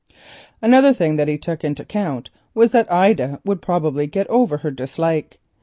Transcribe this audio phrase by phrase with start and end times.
[0.63, 4.71] Another thing which he took into account was that Ida would probably get over her
[4.71, 5.37] dislike.